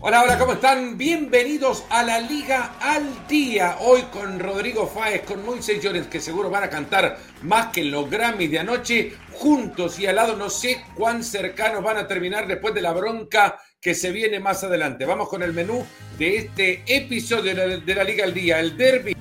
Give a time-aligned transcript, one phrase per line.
[0.00, 0.96] Hola, hola, ¿cómo están?
[0.96, 3.78] Bienvenidos a la Liga al Día.
[3.80, 7.90] Hoy con Rodrigo Fáez, con Moisés Llorens, que seguro van a cantar más que en
[7.90, 10.36] los Grammys de anoche, juntos y al lado.
[10.36, 14.62] No sé cuán cercanos van a terminar después de la bronca que se viene más
[14.62, 15.04] adelante.
[15.04, 15.84] Vamos con el menú
[16.16, 18.60] de este episodio de la, de la Liga al Día.
[18.60, 19.16] El derby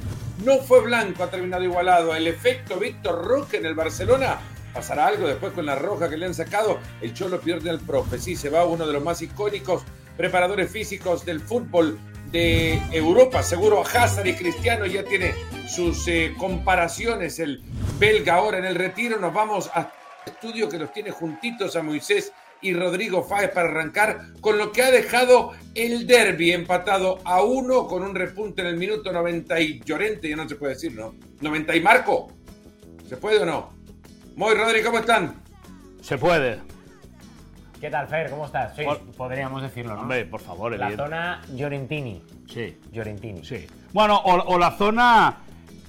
[0.45, 2.13] no fue blanco, ha terminado igualado.
[2.13, 4.37] El efecto Víctor Roque en el Barcelona.
[4.75, 6.77] ¿Pasará algo después con la roja que le han sacado?
[7.01, 8.19] El Cholo pierde al profe.
[8.19, 9.81] Sí, se va uno de los más icónicos
[10.17, 11.99] preparadores físicos del fútbol
[12.31, 13.43] de Europa.
[13.43, 15.33] Seguro Hazard y Cristiano ya tiene
[15.67, 17.39] sus eh, comparaciones.
[17.39, 17.61] El
[17.99, 19.19] belga ahora en el retiro.
[19.19, 19.91] Nos vamos a
[20.25, 24.81] estudio que los tiene juntitos a Moisés y Rodrigo Fáez para arrancar con lo que
[24.81, 29.79] ha dejado el derby empatado a uno con un repunte en el minuto 90 y
[29.81, 31.15] Llorente, ya no se puede decir, ¿no?
[31.41, 32.31] 90 y Marco.
[33.07, 33.73] ¿Se puede o no?
[34.35, 35.41] Muy Rodrigo, ¿cómo están?
[36.01, 36.59] Se puede.
[37.79, 38.29] ¿Qué tal, Fer?
[38.31, 38.75] ¿Cómo estás?
[38.75, 40.01] Sí, Por- podríamos decirlo, ¿no?
[40.01, 42.21] Hombre, por favor, la evidente- zona Llorentini.
[42.51, 43.45] Sí, Llorentini.
[43.45, 43.67] sí.
[43.93, 45.37] Bueno, o, o la zona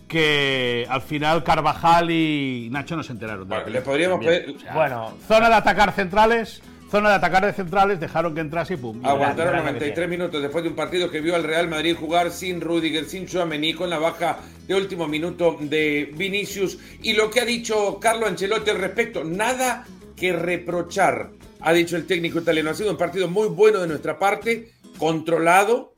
[0.07, 3.49] que al final Carvajal y Nacho no se enteraron.
[3.49, 7.47] de Bueno, le podríamos pedir- O sea, Bueno, Zona de atacar centrales, zona de atacar
[7.47, 9.01] de centrales, dejaron que entrase y pum.
[9.05, 12.61] Aguantaron Realmente 93 minutos después de un partido que vio al Real Madrid jugar sin
[12.61, 16.79] Rudiger, sin Chouameni, con la baja de último minuto de Vinicius.
[17.03, 19.85] Y lo que ha dicho Carlo Ancelotti al respecto, nada
[20.17, 22.71] que reprochar, ha dicho el técnico italiano.
[22.71, 25.95] Ha sido un partido muy bueno de nuestra parte, controlado.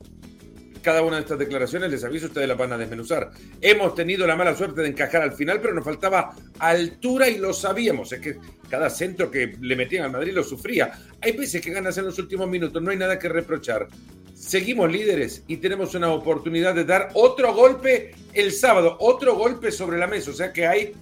[0.81, 3.29] Cada una de estas declaraciones, les aviso, ustedes las van a desmenuzar.
[3.61, 7.53] Hemos tenido la mala suerte de encajar al final, pero nos faltaba altura y lo
[7.53, 8.11] sabíamos.
[8.11, 8.37] Es que
[8.67, 10.91] cada centro que le metían al Madrid lo sufría.
[11.21, 13.87] Hay veces que ganas en los últimos minutos, no hay nada que reprochar.
[14.33, 19.99] Seguimos líderes y tenemos una oportunidad de dar otro golpe el sábado, otro golpe sobre
[19.99, 20.31] la mesa.
[20.31, 20.93] O sea que hay,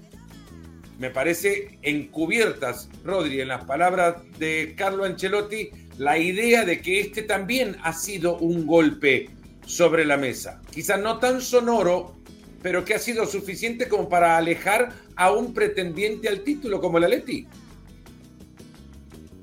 [0.99, 7.23] me parece, encubiertas, Rodri, en las palabras de Carlo Ancelotti, la idea de que este
[7.23, 9.29] también ha sido un golpe
[9.65, 10.61] sobre la mesa.
[10.71, 12.15] Quizás no tan sonoro,
[12.61, 17.05] pero que ha sido suficiente como para alejar a un pretendiente al título como el
[17.05, 17.47] Atleti.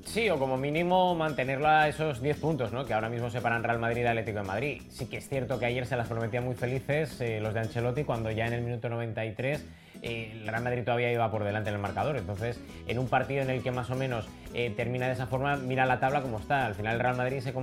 [0.05, 2.85] Sí, o como mínimo mantenerlo a esos 10 puntos, ¿no?
[2.85, 4.81] Que ahora mismo separan Real Madrid y Atlético de Madrid.
[4.89, 8.03] Sí que es cierto que ayer se las prometían muy felices eh, los de Ancelotti
[8.03, 9.63] cuando ya en el minuto 93 eh,
[10.01, 12.17] el Real Madrid todavía iba por delante en el marcador.
[12.17, 15.55] Entonces, en un partido en el que más o menos eh, termina de esa forma,
[15.57, 16.65] mira la tabla como está.
[16.65, 17.53] Al final el Real Madrid se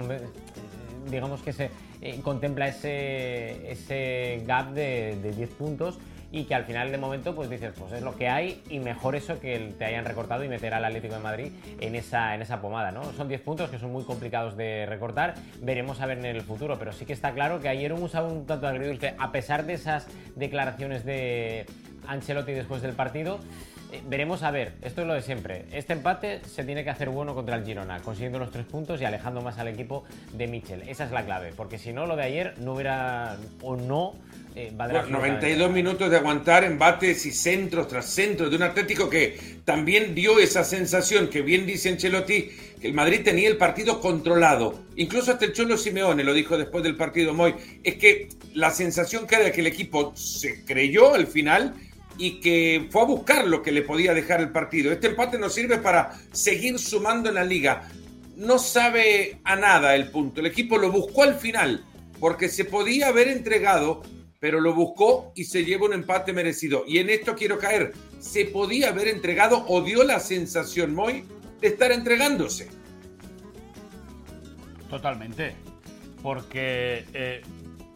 [1.11, 5.99] digamos que se eh, contempla ese, ese gap de, de 10 puntos
[6.31, 9.17] y que al final de momento pues dices pues es lo que hay y mejor
[9.17, 12.61] eso que te hayan recortado y meter al Atlético de Madrid en esa, en esa
[12.61, 13.05] pomada, ¿no?
[13.13, 16.79] Son 10 puntos que son muy complicados de recortar, veremos a ver en el futuro,
[16.79, 19.75] pero sí que está claro que ayer hemos usado un tanto agridulce, a pesar de
[19.75, 21.67] esas declaraciones de
[22.07, 23.39] Ancelotti después del partido,
[23.95, 25.65] eh, Veremos a ver, esto es lo de siempre.
[25.73, 29.05] Este empate se tiene que hacer bueno contra el Girona, consiguiendo los tres puntos y
[29.05, 30.83] alejando más al equipo de Mitchell.
[30.89, 34.15] Esa es la clave, porque si no, lo de ayer no hubiera o no
[34.57, 35.69] eh, Bueno, absolutamente 92 nada.
[35.75, 40.63] minutos de aguantar embates y centros tras centros de un Atlético que también dio esa
[40.63, 42.51] sensación que bien dice Ancelotti,
[42.81, 44.79] que el Madrid tenía el partido controlado.
[44.97, 47.55] Incluso hasta el Cholo Simeone lo dijo después del partido Moy.
[47.83, 51.75] Es que la sensación que era que el equipo se creyó al final
[52.19, 54.93] y que fue a buscar lo que le podía dejar el partido.
[54.93, 57.89] Este empate nos sirve para seguir sumando en la liga.
[58.37, 60.41] No sabe a nada el punto.
[60.41, 61.85] El equipo lo buscó al final
[62.21, 64.03] porque se podía haber entregado
[64.45, 66.85] pero lo buscó y se lleva un empate merecido.
[66.87, 67.95] Y en esto quiero caer.
[68.21, 71.25] Se podía haber entregado o dio la sensación, Moy,
[71.63, 72.69] de estar entregándose.
[74.91, 75.55] Totalmente.
[76.23, 77.41] Porque eh,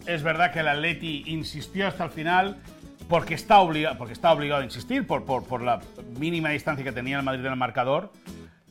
[0.06, 2.62] es verdad que el Atleti insistió hasta el final
[3.08, 5.80] porque está obligado, porque está obligado a insistir por, por, por la
[6.18, 8.12] mínima distancia que tenía el Madrid en el marcador,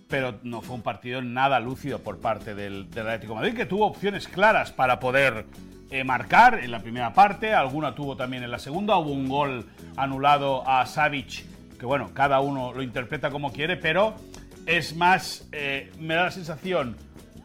[0.07, 3.65] pero no fue un partido nada lúcido por parte del, del Atlético de Madrid, que
[3.65, 5.45] tuvo opciones claras para poder
[5.89, 9.65] eh, marcar en la primera parte, alguna tuvo también en la segunda, hubo un gol
[9.95, 11.45] anulado a Savic,
[11.79, 14.15] que bueno, cada uno lo interpreta como quiere, pero
[14.65, 16.95] es más, eh, me da la sensación,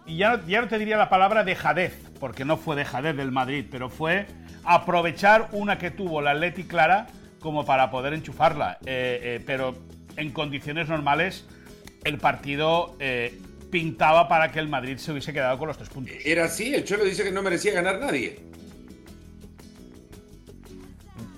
[0.06, 3.33] y ya no, ya no te diría la palabra dejadez, porque no fue dejadez del
[3.33, 4.27] Madrid, pero fue
[4.64, 7.06] aprovechar una que tuvo la Atleti clara
[7.41, 8.78] como para poder enchufarla.
[8.86, 9.76] Eh, eh, pero
[10.16, 11.44] en condiciones normales
[12.04, 13.38] el partido eh,
[13.70, 16.14] pintaba para que el Madrid se hubiese quedado con los tres puntos.
[16.24, 18.52] Era así, el Cholo dice que no merecía ganar nadie.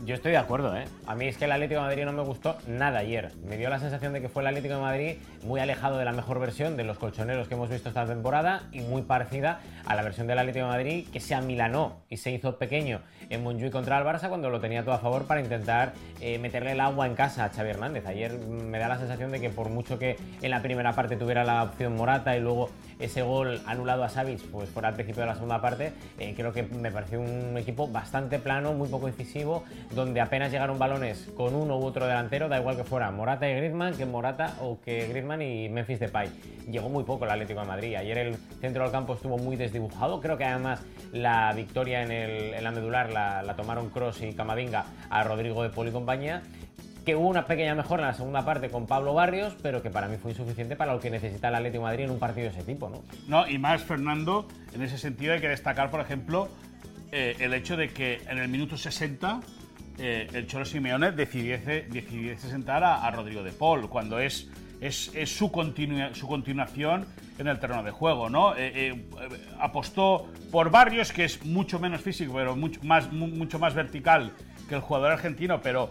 [0.04, 0.84] Yo estoy de acuerdo, ¿eh?
[1.06, 3.32] A mí es que el Atlético de Madrid no me gustó nada ayer.
[3.48, 6.12] Me dio la sensación de que fue el Atlético de Madrid muy alejado de la
[6.12, 10.02] mejor versión de los colchoneros que hemos visto esta temporada y muy parecida a la
[10.02, 13.98] versión del Atlético de Madrid que se amilanó y se hizo pequeño en Montjuic contra
[13.98, 17.14] el Barça cuando lo tenía todo a favor para intentar eh, meterle el agua en
[17.14, 18.06] casa a Xavi Hernández.
[18.06, 21.44] Ayer me da la sensación de que por mucho que en la primera parte tuviera
[21.44, 25.28] la opción Morata y luego ese gol anulado a Savic pues fuera al principio de
[25.28, 29.64] la segunda parte, eh, creo que me pareció un equipo bastante plano, muy poco incisivo,
[29.94, 33.54] donde apenas llegaron balones con uno u otro delantero, da igual que fuera Morata y
[33.54, 36.28] Griezmann, que Morata o que Griezmann y Memphis Depay.
[36.70, 37.94] Llegó muy poco el Atlético de Madrid.
[37.96, 40.20] Ayer el centro del campo estuvo muy desdibujado.
[40.20, 40.82] Creo que además
[41.12, 45.92] la victoria en, la medular la, tomaron Cross y Camavinga a Rodrigo de Poli y
[45.92, 46.42] compañía
[47.04, 50.08] que hubo una pequeña mejora en la segunda parte con Pablo Barrios, pero que para
[50.08, 52.58] mí fue insuficiente para lo que necesita el Atlético de Madrid en un partido de
[52.58, 53.02] ese tipo, ¿no?
[53.28, 56.48] No, y más, Fernando, en ese sentido hay que destacar, por ejemplo,
[57.12, 59.40] eh, el hecho de que en el minuto 60
[59.98, 64.48] eh, el Cholo Simeone decidiese, decidiese sentar a, Rodrigo de Paul, cuando es,
[64.80, 65.50] es, su,
[66.12, 67.06] su continuación
[67.38, 68.54] en el terreno de juego, ¿no?
[68.56, 69.06] Eh,
[69.58, 74.32] apostó por Barrios, que es mucho menos físico, pero mucho más, mucho más vertical
[74.68, 75.90] que el jugador argentino, pero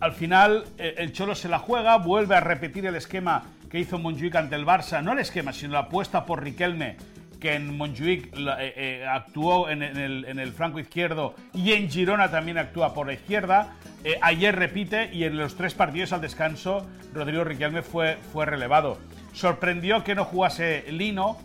[0.00, 3.98] al final eh, el Cholo se la juega, vuelve a repetir el esquema que hizo
[3.98, 6.96] Montjuic ante el Barça, no el esquema, sino la apuesta por Riquelme,
[7.40, 12.30] que en Montjuic eh, eh, actuó en, el, en, el, flanco izquierdo y en Girona
[12.30, 13.74] también actúa por la izquierda.
[14.22, 18.98] ayer repite y en los tres partidos al descanso Rodrigo Riquelme fue, fue relevado.
[19.32, 21.38] Sorprendió que no jugase Lino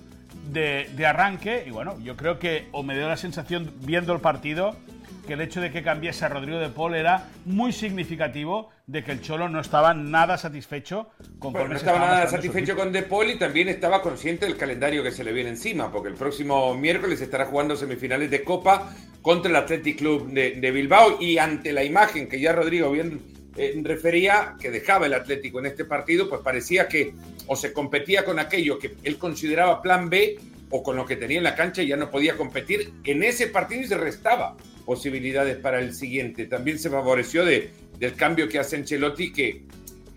[0.52, 4.76] de arranque y bueno, yo creo que o me dio la sensación viendo el partido
[5.26, 9.12] que el hecho de que cambiase a Rodrigo de Paul era muy significativo de que
[9.12, 11.10] el Cholo no estaba nada satisfecho
[11.40, 15.04] con bueno, No estaba nada satisfecho con De Paul y también estaba consciente del calendario
[15.04, 19.50] que se le viene encima, porque el próximo miércoles estará jugando semifinales de Copa contra
[19.50, 21.18] el Athletic Club de, Bilbao.
[21.22, 23.22] Y ante la imagen que ya Rodrigo bien
[23.56, 27.14] eh, refería que dejaba el Atlético en este partido, pues parecía que
[27.48, 30.38] o se competía con aquello que él consideraba plan B
[30.70, 33.48] o con lo que tenía en la cancha y ya no podía competir en ese
[33.48, 34.56] partido y se restaba
[34.86, 36.46] posibilidades para el siguiente.
[36.46, 39.64] También se favoreció de, del cambio que hace Ancelotti, que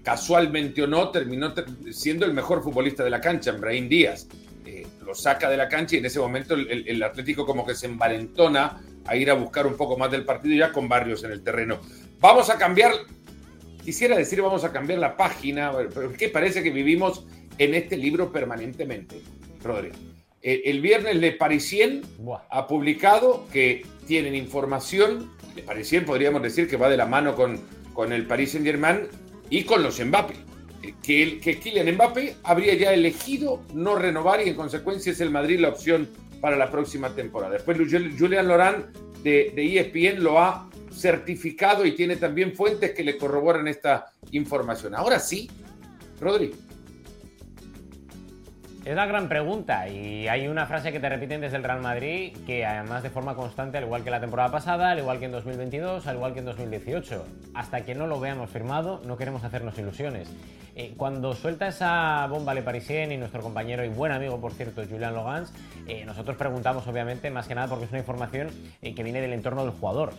[0.03, 1.53] casualmente o no terminó
[1.91, 4.29] siendo el mejor futbolista de la cancha, Brahim Díaz.
[4.67, 7.87] Eh, lo saca de la cancha y en ese momento el, Atlético como que se
[7.87, 11.43] envalentona a ir a buscar un poco más del partido ya con Barrios en el
[11.43, 11.81] terreno.
[12.21, 12.93] Vamos a cambiar,
[13.83, 17.27] quisiera decir vamos a cambiar la página, porque parece que vivimos
[17.59, 19.21] en este libro permanentemente,
[19.63, 20.14] Rodrigo.
[20.47, 22.03] Eh, el viernes Le Parisien
[22.51, 27.59] ha publicado que tienen información, Le Parisien podríamos decir que va de la mano con,
[27.95, 29.09] con el Paris Saint Germain
[29.49, 30.35] y con los Mbappé.
[30.83, 35.21] Eh, que, el, que Kylian Mbappé habría ya elegido no renovar y en consecuencia es
[35.23, 36.11] el Madrid la opción
[36.43, 37.55] para la próxima temporada.
[37.55, 38.85] Después Julian Laurent
[39.23, 44.95] de, de ESPN lo ha certificado y tiene también fuentes que le corroboran esta información.
[44.95, 45.51] Ahora sí,
[46.21, 46.55] Rodrigo.
[48.85, 52.37] Es la gran pregunta y hay una frase que te repiten desde el Real Madrid
[52.47, 55.33] que además de forma constante, al igual que la temporada pasada, al igual que en
[55.33, 59.79] 2022, al igual que en 2018, hasta que no lo veamos firmado no queremos hacernos
[59.79, 60.31] ilusiones.
[60.77, 64.83] Eh, cuando suelta esa bomba Le Parisien y nuestro compañero y buen amigo, por cierto,
[64.83, 65.53] Julian Logans,
[65.87, 68.49] eh, nosotros preguntamos obviamente más que nada porque es una información
[68.83, 70.13] eh, que viene del entorno del jugador.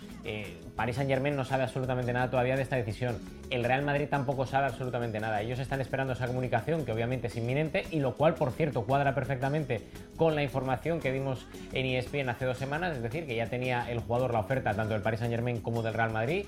[0.75, 3.18] Paris Saint Germain no sabe absolutamente nada todavía de esta decisión.
[3.50, 5.41] El Real Madrid tampoco sabe absolutamente nada.
[5.41, 9.13] Ellos están esperando esa comunicación que obviamente es inminente y lo cual, por cierto, cuadra
[9.13, 9.81] perfectamente
[10.18, 13.90] con la información que dimos en ESPN hace dos semanas, es decir, que ya tenía
[13.92, 16.46] el jugador la oferta tanto del Paris Saint Germain como del Real Madrid.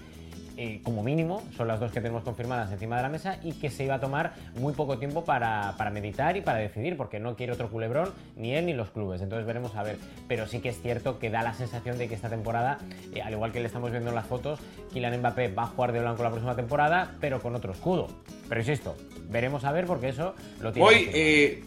[0.60, 3.70] Eh, como mínimo, son las dos que tenemos confirmadas encima de la mesa y que
[3.70, 7.54] se iba a tomar muy poco tiempo para, meditar y para decidir, porque no quiere
[7.54, 9.22] otro culebrón, ni él ni los clubes.
[9.22, 9.98] Entonces veremos a ver.
[10.28, 12.80] Pero sí que es cierto que da la sensación de que esta temporada,
[13.14, 14.60] eh, al igual que le estamos viendo en las fotos,
[14.92, 18.08] Kylian Mbappé va a jugar de blanco la próxima temporada, pero con otro escudo.
[18.50, 18.96] Pero insisto,
[19.30, 20.90] veremos a ver porque eso lo tiene.
[20.90, 21.64] Hoy,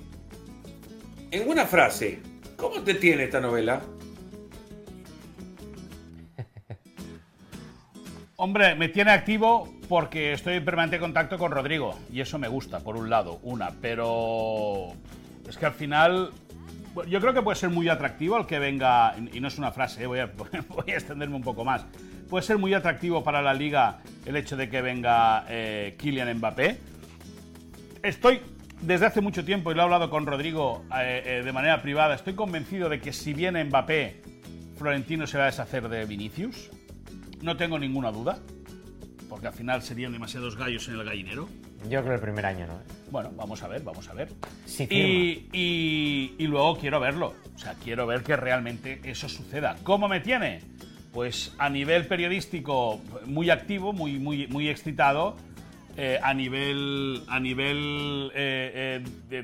[1.30, 2.20] en una frase,
[2.56, 3.82] ¿cómo te tiene esta novela?
[8.36, 12.80] Hombre, me tiene activo porque estoy en permanente contacto con Rodrigo y eso me gusta,
[12.80, 14.92] por un lado, una, pero
[15.48, 16.30] es que al final
[17.06, 20.02] yo creo que puede ser muy atractivo el que venga, y no es una frase,
[20.02, 20.26] eh, voy, a,
[20.68, 21.84] voy, a, extenderme un poco más,
[22.28, 26.78] puede ser muy atractivo para la liga el hecho de que venga eh, Kylian Mbappé.
[28.02, 28.40] Estoy
[28.82, 32.34] desde hace mucho tiempo, y lo he hablado con Rodrigo eh, de manera privada, estoy
[32.34, 34.22] convencido de que si viene Mbappé,
[34.76, 36.70] Florentino se va a deshacer de Vinicius
[37.42, 38.38] no tengo ninguna duda,
[39.28, 41.48] porque al final serían demasiados gallos en el gallinero.
[41.88, 42.80] Yo creo el primer año, ¿no?
[43.10, 44.28] Bueno, vamos a ver, vamos a ver.
[44.66, 47.34] Sí, y, y, luego quiero verlo.
[47.54, 49.76] O sea, quiero ver que realmente eso suceda.
[49.82, 50.60] ¿Cómo me tiene?
[51.12, 55.36] pues a nivel periodístico muy activo, muy, muy, muy excitado,
[55.96, 59.42] eh, a nivel, a nivel eh, de,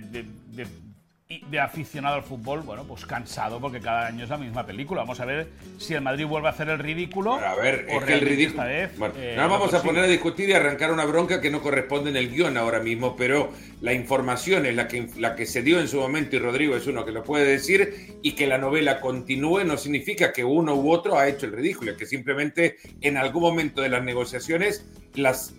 [1.50, 5.00] de aficionado al fútbol, bueno, pues cansado porque cada año es la misma película.
[5.00, 7.35] Vamos a ver si el Madrid vuelve a hacer el ridículo.
[7.35, 8.62] a ver, es que el ridículo.
[8.97, 12.11] bueno, eh, no vamos a poner a discutir y arrancar una bronca que no corresponde
[12.11, 15.81] en el guion ahora mismo, pero la información es la que, la que se dio
[15.81, 19.00] en su momento y Rodrigo es uno que lo puede decir y que la novela
[19.00, 23.43] continúe no significa que uno u otro ha hecho el ridículo, que simplemente en algún
[23.43, 25.55] momento de las negociaciones las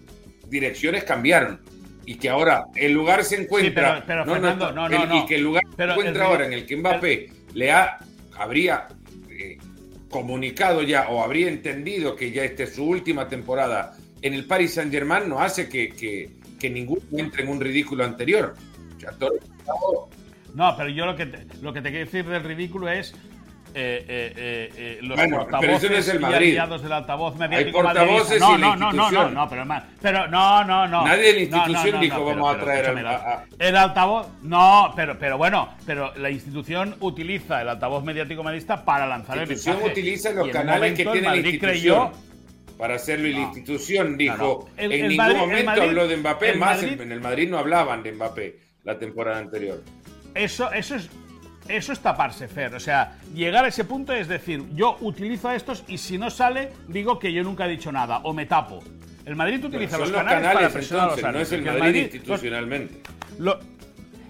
[0.50, 1.60] direcciones cambiaron
[2.06, 4.04] y que ahora el lugar se encuentra.
[4.08, 7.30] pero, Fernando, no, no, Y que el lugar se encuentra ahora en el que Mbappé
[7.54, 8.00] le ha,
[8.38, 8.88] habría
[9.30, 9.58] eh,
[10.10, 14.76] comunicado ya o habría entendido que ya esta es su última temporada en el Paris
[14.76, 18.56] Saint Germain, no hace que, que, que ninguno entre en un ridículo anterior.
[20.56, 21.26] no, pero yo lo que
[21.62, 23.14] lo que te quiero decir del ridículo es
[23.74, 26.58] eh, eh, eh, los portavoces el Madrid.
[26.58, 29.66] del altavoz mediático Hay portavoces no, no, no, no, no, no, pero,
[30.02, 31.06] pero no, no, no.
[31.06, 34.28] Nadie de la institución dijo vamos a traer a, el altavoz.
[34.42, 39.48] No, pero, pero bueno, pero la institución utiliza el altavoz mediático madridista para lanzar el
[39.48, 39.80] mensaje.
[39.80, 42.12] La institución utiliza los canales que tiene la institución.
[42.78, 47.22] para hacerlo y la institución dijo, en ningún momento habló de Mbappé, más en el
[47.22, 49.84] Madrid no hablaban de Mbappé la temporada anterior.
[50.34, 51.10] Eso, eso es
[51.68, 52.74] eso es taparse, Fer.
[52.76, 56.72] O sea, llegar a ese punto es decir, yo utilizo estos y si no sale,
[56.88, 58.84] digo que yo nunca he dicho nada o me tapo.
[59.26, 63.02] El Madrid utiliza los, canales, para presionar a los No es el Madrid, institucionalmente.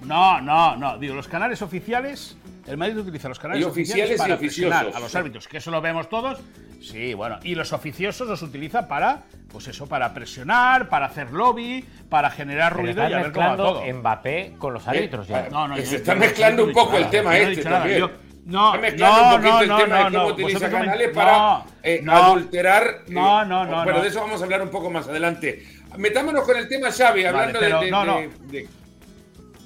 [0.07, 0.97] No, no, no.
[0.97, 2.37] Digo, los canales oficiales
[2.67, 6.09] el Madrid utiliza los canales oficiales, para presionar a los árbitros, que eso lo vemos
[6.09, 6.39] todos.
[6.81, 11.83] Sí, bueno, y los oficiosos los utiliza para, pues eso, para presionar, para hacer lobby,
[12.09, 13.83] para generar ruido y a ver cómo va todo.
[13.93, 15.47] Mbappé con los árbitros ya.
[15.49, 18.11] No, no, se está mezclando un poco el tema este también.
[18.45, 23.03] no, está mezclando un poquito el tema de cómo utiliza canales para eh, adulterar.
[23.07, 23.83] No, no, no.
[23.85, 25.65] Pero de eso vamos a hablar un poco más adelante.
[25.97, 28.67] Metámonos con el tema Xavi, hablando de,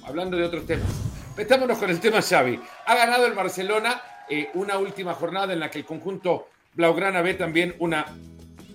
[0.04, 0.88] hablando de otros temas.
[1.36, 2.60] Metámonos con el tema Xavi.
[2.86, 7.34] Ha ganado el Barcelona eh, una última jornada en la que el conjunto Blaugrana ve
[7.34, 8.06] también una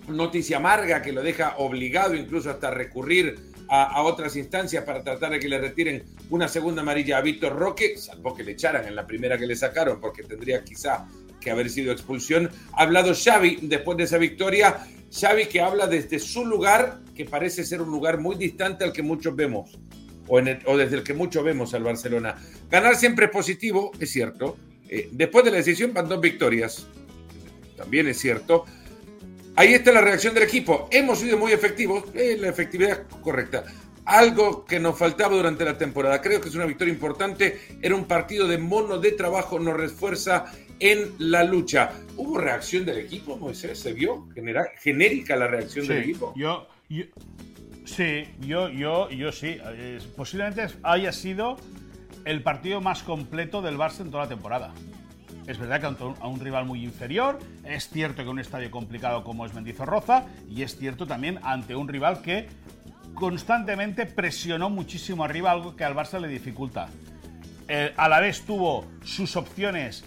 [0.08, 3.38] noticia amarga que lo deja obligado incluso hasta recurrir
[3.70, 7.98] a, otras instancias para tratar de que le retiren una segunda amarilla a Víctor Roque,
[7.98, 11.06] salvo que le echaran en la primera que le sacaron, porque tendría quizá
[11.38, 12.50] que haber sido expulsión.
[12.72, 14.86] Ha hablado Xavi después de esa victoria.
[15.12, 19.02] Xavi que habla desde su lugar, que parece ser un lugar muy distante al que
[19.02, 19.78] muchos vemos
[20.28, 22.36] o, desde el que mucho vemos al Barcelona.
[22.70, 24.56] Ganar siempre es positivo, es cierto.
[24.88, 26.86] Eh, después de la decisión van dos victorias,
[27.76, 28.64] también es cierto.
[29.56, 30.88] Ahí está la reacción del equipo.
[30.90, 33.64] Hemos sido muy efectivos, eh, la efectividad correcta.
[34.04, 36.22] Algo que nos faltaba durante la temporada.
[36.22, 37.58] Creo que es una victoria importante.
[37.82, 40.46] Era un partido de mono de trabajo, nos refuerza
[40.80, 41.92] en la lucha.
[42.16, 43.78] ¿Hubo reacción del equipo, Moisés?
[43.78, 44.28] ¿Se vio
[44.80, 46.32] genérica la reacción del equipo?
[46.36, 47.04] Yo, yo,
[47.88, 49.58] Sí, yo, yo, yo sí.
[50.14, 51.56] posiblemente haya sido
[52.26, 54.72] el partido más completo del Barça en toda la temporada.
[55.46, 55.86] Es verdad que
[56.20, 60.62] a un, rival muy inferior, es cierto que un estadio complicado como es Mendizorroza, y
[60.62, 62.48] es cierto también ante un rival que
[63.14, 66.90] constantemente presionó muchísimo arriba, algo que al Barça le dificulta.
[67.96, 70.04] a la vez tuvo sus opciones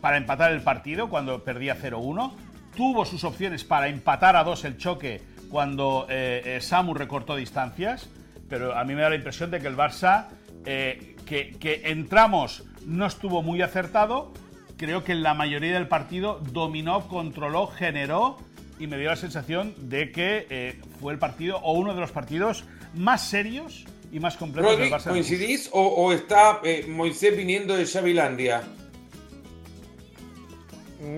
[0.00, 2.32] para empatar el partido cuando perdía 0-1,
[2.74, 8.08] tuvo sus opciones para empatar a dos el choque cuando eh, eh, Samu recortó distancias,
[8.48, 10.28] pero a mí me da la impresión de que el Barça,
[10.64, 14.32] eh, que, entramos, no estuvo muy acertado.
[14.76, 18.38] Creo que en la mayoría del partido dominó, controló, generó
[18.78, 22.64] y me dio la sensación de que fue el partido o uno de los partidos
[22.94, 25.10] más serios y más completos del Barça.
[25.10, 28.62] ¿Coincidís o, está Moisés viniendo de Xavilandia?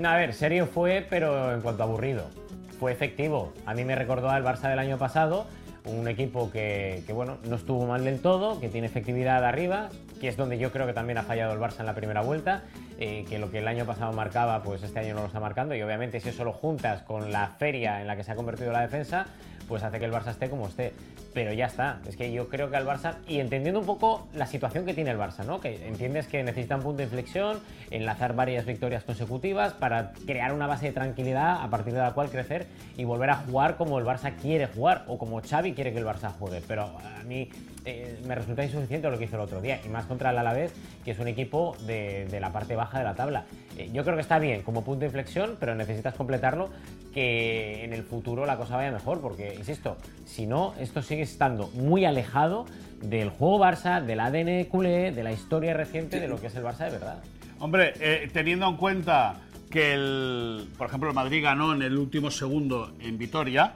[0.05, 2.46] A ver, serio fue, pero en cuanto a aburrido
[2.79, 3.53] fue efectivo.
[3.65, 5.47] A mí me recordó al Barça del año pasado,
[5.85, 9.89] un equipo que, bueno, no estuvo mal del todo, que tiene efectividad arriba,
[10.21, 12.65] que es donde yo creo que también ha fallado el Barça en la primera vuelta,
[12.99, 15.75] eh, que lo que el año pasado marcaba, pues este año no lo está marcando,
[15.75, 18.73] y obviamente si eso lo juntas con la feria en la que se ha convertido
[18.73, 19.27] la defensa,
[19.69, 20.93] pues hace que el Barça esté como esté
[21.37, 22.01] pero ya está.
[22.09, 25.11] Es que yo creo que al Barça, y entendiendo un poco la situación que tiene
[25.11, 25.61] el Barça, ¿no?
[25.61, 27.61] Que entiendes que necesita un punto de inflexión,
[27.91, 32.31] enlazar varias victorias consecutivas para crear una base de tranquilidad a partir de la cual
[32.31, 35.99] crecer y volver a jugar como el Barça quiere jugar o como Xavi quiere que
[35.99, 36.63] el Barça juegue.
[36.67, 37.51] Pero a mí
[37.85, 40.73] eh, me resulta insuficiente lo que hizo el otro día, y más contra el Alavés,
[41.05, 43.45] que es un equipo de, la parte baja de la tabla.
[43.77, 46.71] Eh, yo creo que está bien como punto de inflexión, pero necesitas completarlo
[47.13, 51.69] que en el futuro la cosa vaya mejor, porque, insisto, si no, esto sigue estando
[51.69, 52.67] muy alejado
[53.03, 56.65] del juego Barça, del ADN culé, de la historia reciente de lo que es el
[56.65, 57.23] Barça de verdad.
[57.59, 59.37] Hombre, eh, teniendo en cuenta
[59.71, 63.75] que, el, por ejemplo, el Madrid ganó en el último segundo en Vitoria,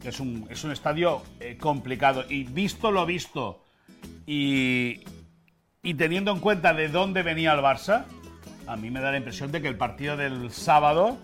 [0.00, 2.24] que es un, es un estadio eh, complicado.
[2.28, 3.62] Y visto lo visto
[4.26, 5.00] y,
[5.82, 8.04] y teniendo en cuenta de dónde venía el Barça,
[8.68, 11.16] a mí me da la impresión de que el partido del sábado,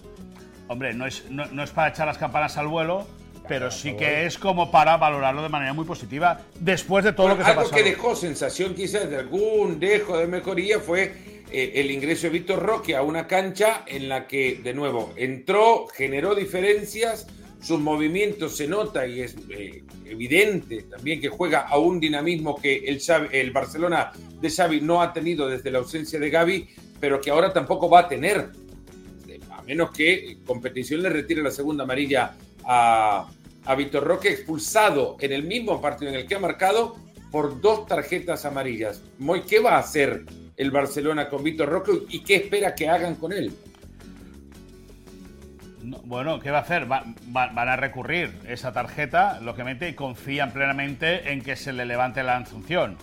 [0.67, 3.07] hombre, no es, no, es para echar las campanas al vuelo,
[3.47, 7.37] pero sí que es como para valorarlo de manera muy positiva después de todo lo
[7.37, 7.75] que se ha pasado.
[7.75, 12.31] Algo que dejó sensación quizás de algún dejo de mejoría fue eh, el ingreso de
[12.31, 17.27] Víctor Roque a una cancha en la que, de nuevo, entró, generó diferencias,
[17.61, 22.85] sus movimientos se nota y es eh, evidente también que juega a un dinamismo que
[22.87, 23.01] el,
[23.33, 26.69] el Barcelona de Xavi no ha tenido desde la ausencia de Gaby,
[27.05, 28.49] pero que ahora tampoco va a tener,
[29.51, 32.33] a menos que competición le retire la segunda amarilla
[32.65, 33.29] a,
[33.63, 36.97] a Víctor Roque, expulsado en el mismo partido en el que ha marcado
[37.31, 39.03] por dos tarjetas amarillas.
[39.19, 40.25] Moy, ¿qué va a hacer
[40.57, 43.53] el Barcelona con Víctor Roque y qué espera que hagan con él?
[46.07, 46.87] bueno, ¿qué va a hacer?
[46.87, 52.23] van a recurrir esa tarjeta, lo mete, y confían plenamente en que se le levante
[52.23, 52.97] la sanción.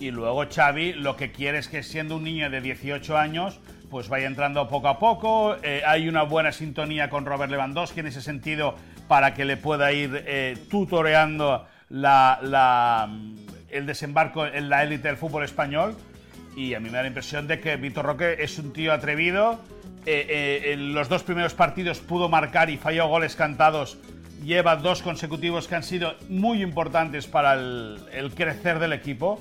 [0.00, 4.08] Y luego Xavi lo que quiere es que siendo un niño de 18 años, pues
[4.08, 5.56] vaya entrando poco a poco.
[5.62, 8.76] Eh, hay una buena sintonía con Robert Lewandowski en ese sentido
[9.08, 15.94] para que le pueda ir eh, tutoreando el desembarco en la élite del fútbol español.
[16.56, 19.60] Y a mí me da la impresión de que Víctor Roque es un tío atrevido.
[20.06, 23.98] Eh, en los dos primeros partidos pudo marcar y falló goles cantados.
[24.42, 29.38] Lleva dos consecutivos que han sido muy importantes para el crecer del equipo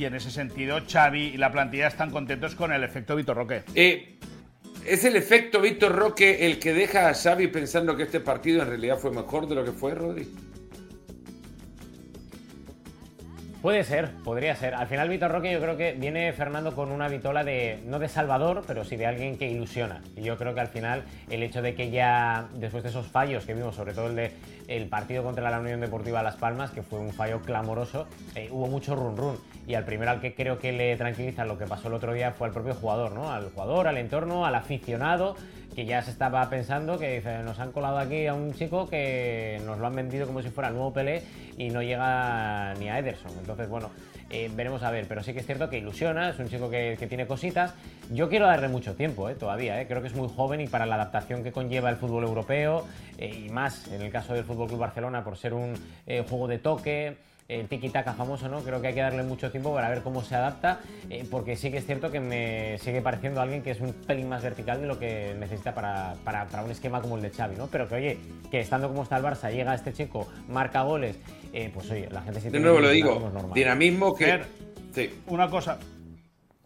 [0.00, 3.62] y en ese sentido Xavi y la plantilla están contentos con el efecto Víctor Roque.
[3.74, 4.18] Eh,
[4.86, 8.68] ¿Es el efecto Víctor Roque el que deja a Xavi pensando que este partido en
[8.68, 10.26] realidad fue mejor de lo que fue, Rodri?
[13.62, 14.74] Puede ser, podría ser.
[14.74, 18.08] Al final Víctor Roque yo creo que viene Fernando con una vitola de, no de
[18.08, 20.00] salvador, pero sí de alguien que ilusiona.
[20.16, 23.44] Y yo creo que al final el hecho de que ya, después de esos fallos
[23.44, 24.32] que vimos, sobre todo el de
[24.66, 28.66] el partido contra la Unión Deportiva Las Palmas, que fue un fallo clamoroso, eh, hubo
[28.66, 29.36] mucho run run.
[29.66, 32.32] Y al primero al que creo que le tranquiliza lo que pasó el otro día
[32.32, 33.30] fue al propio jugador, ¿no?
[33.30, 35.36] Al jugador, al entorno, al aficionado,
[35.74, 39.60] que ya se estaba pensando que dice, nos han colado aquí a un chico que
[39.64, 41.22] nos lo han vendido como si fuera nuevo Pelé
[41.56, 43.32] y no llega ni a Ederson.
[43.38, 43.90] Entonces, bueno,
[44.30, 46.96] eh, veremos a ver, pero sí que es cierto que ilusiona, es un chico que,
[47.08, 47.74] tiene cositas.
[48.10, 49.86] Yo quiero darle mucho tiempo eh, todavía, eh.
[49.86, 52.86] creo que es muy joven y para la adaptación que conlleva el fútbol europeo
[53.18, 55.74] y más en el caso del Fútbol Club Barcelona por ser un
[56.06, 57.16] juego de toque
[57.50, 58.60] el tiki-taka famoso, ¿no?
[58.62, 61.70] Creo que hay que darle mucho tiempo para ver cómo se adapta, eh, porque sí
[61.70, 64.86] que es cierto que me sigue pareciendo alguien que es un pelín más vertical de
[64.86, 67.66] lo que necesita para, para, un esquema como el de Xavi, ¿no?
[67.66, 68.18] Pero que, oye,
[68.50, 71.18] que estando como está el Barça, llega este chico, marca goles,
[71.52, 74.26] eh, pues oye, la gente sí De nuevo lo digo, dinamismo que...
[74.26, 74.46] Fer,
[74.94, 75.10] sí.
[75.26, 75.78] Una cosa,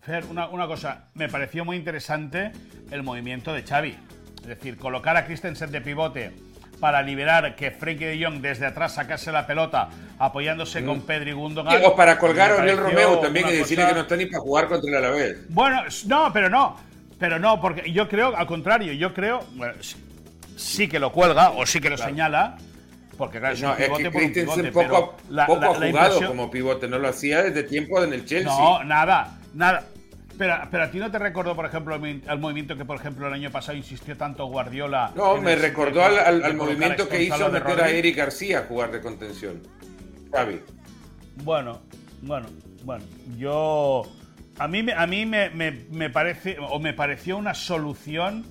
[0.03, 2.53] Fer, una, una cosa, me pareció muy interesante
[2.91, 3.97] el movimiento de Xavi.
[4.43, 6.33] Es decir, colocar a Christensen de pivote
[6.81, 11.03] para liberar que Frenkie de Jong desde atrás sacase la pelota apoyándose con mm.
[11.03, 11.83] Pedri Gundogan.
[11.85, 14.69] O para colgar a Oriol Romeo también y decirle que no está ni para jugar
[14.69, 15.37] contra el Alavés.
[15.49, 16.77] Bueno, no, pero no.
[17.19, 19.75] Pero no, porque yo creo, al contrario, yo creo, bueno,
[20.57, 22.57] sí, que lo cuelga o sí que lo señala.
[23.17, 26.99] Porque claro, no, es, un pivote es que poco, poco ha jugado como pivote, no
[26.99, 28.53] lo hacía desde tiempo en el Chelsea.
[28.53, 29.85] No, nada, nada.
[30.37, 33.35] Pero, pero a ti no te recordó, por ejemplo, al movimiento que, por ejemplo, el
[33.35, 35.13] año pasado insistió tanto Guardiola.
[35.15, 39.63] No, me recordó al, movimiento que hizo meter a Eric García a jugar de contención.
[40.33, 40.61] Xavi.
[41.43, 41.81] Bueno,
[42.23, 42.49] bueno,
[42.83, 43.05] bueno.
[43.37, 44.03] Yo.
[44.59, 48.45] A mí, a mí me, me, parece, o me pareció una solución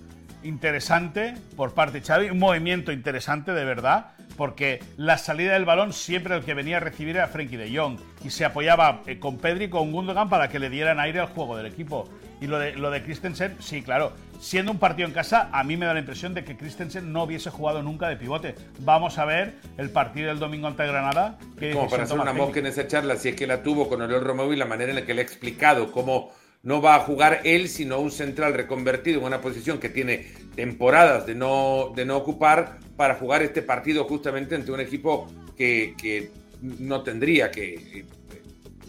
[0.43, 5.93] interesante por parte de Xavi, un movimiento interesante de verdad, porque la salida del balón
[5.93, 9.37] siempre el que venía a recibir era Frenkie de Jong y se apoyaba eh, con
[9.37, 12.09] Pedri con Gundogan para que le dieran aire al juego del equipo.
[12.41, 15.77] Y lo de, lo de Christensen, sí, claro, siendo un partido en casa, a mí
[15.77, 18.55] me da la impresión de que Christensen no hubiese jugado nunca de pivote.
[18.79, 21.37] Vamos a ver el partido del domingo ante Granada.
[21.71, 24.23] Como para hacer una mosca en esa charla, si es que la tuvo con Oriol
[24.25, 26.31] Romeo y la manera en la que le ha explicado cómo
[26.63, 31.25] no va a jugar él, sino un central reconvertido en una posición que tiene temporadas
[31.25, 35.27] de no, de no ocupar para jugar este partido justamente ante un equipo
[35.57, 38.05] que, no tendría que eh,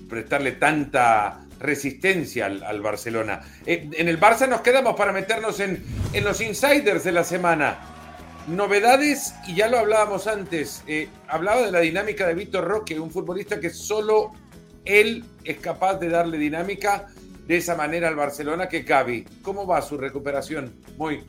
[0.09, 3.41] prestarle tanta resistencia al, Barcelona.
[3.67, 7.79] Eh, en el Barça nos quedamos para meternos en, en, los insiders de la semana.
[8.47, 13.11] Novedades, y ya lo hablábamos antes, eh, hablaba de la dinámica de Víctor Roque, un
[13.11, 14.33] futbolista que solo
[14.85, 17.07] él es capaz de darle dinámica
[17.47, 19.25] de esa manera al Barcelona que Gaby.
[19.43, 20.75] ¿Cómo va su recuperación?
[20.97, 21.25] Muy.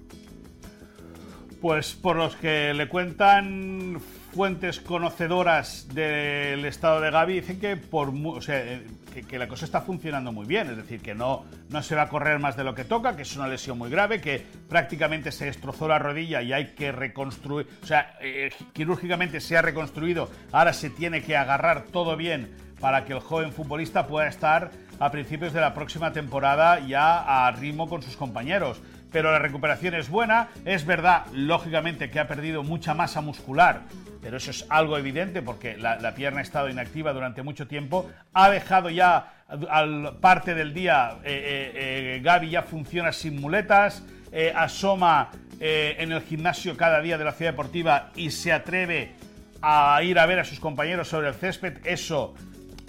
[1.65, 3.99] Pues por los que le cuentan
[4.36, 8.88] fuentes conocedoras del estado de Gaby dicen que, eh,
[9.28, 12.08] que, la cosa está funcionando muy bien, es decir, que no, no se va a
[12.08, 15.45] correr más de lo que toca, que es una lesión muy grave, que prácticamente se
[15.45, 20.71] destrozó la rodilla y hay que reconstruir, o sea, eh, quirúrgicamente se ha reconstruido, ahora
[20.71, 25.51] se tiene que agarrar todo bien para que el joven futbolista pueda estar a principios
[25.51, 30.49] de la próxima temporada ya a ritmo con sus compañeros pero la recuperación es buena.
[30.65, 33.81] Es verdad, lógicamente, que ha perdido mucha masa muscular,
[34.21, 38.09] pero eso es algo evidente porque la, pierna ha estado inactiva durante mucho tiempo.
[38.33, 44.03] Ha dejado ya al parte del día, eh, eh, eh, Gaby ya funciona sin muletas,
[44.55, 49.13] asoma en el gimnasio cada día de la ciudad deportiva y se atreve
[49.61, 51.77] a ir a ver a sus compañeros sobre el césped.
[51.85, 52.33] Eso